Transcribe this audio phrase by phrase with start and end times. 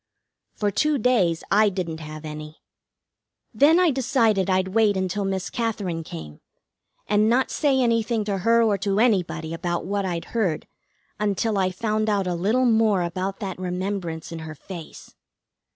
[0.55, 2.59] For two days I didn't have any.
[3.53, 6.41] Then I decided I'd wait until Miss Katherine came,
[7.05, 10.65] and not say anything to her or to anybody about what I'd heard
[11.19, 15.13] until I found out a little more about that remembrance in her face.